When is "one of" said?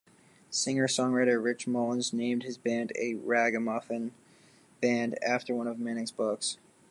5.53-5.77